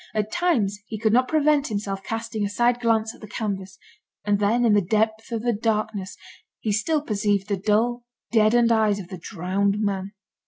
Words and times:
At 0.15 0.31
times, 0.31 0.79
he 0.87 0.97
could 0.97 1.13
not 1.13 1.27
prevent 1.27 1.67
himself 1.67 2.01
casting 2.01 2.43
a 2.43 2.49
side 2.49 2.79
glance 2.79 3.13
at 3.13 3.21
the 3.21 3.27
canvas; 3.27 3.77
and, 4.25 4.39
then, 4.39 4.65
in 4.65 4.73
the 4.73 4.81
depth 4.81 5.31
of 5.31 5.43
the 5.43 5.53
darkness, 5.53 6.17
he 6.59 6.71
still 6.71 7.03
perceived 7.03 7.47
the 7.47 7.57
dull, 7.57 8.03
deadened 8.31 8.71
eyes 8.71 8.99
of 8.99 9.09
the 9.09 9.19
drowned 9.19 9.79
man. 9.79 10.13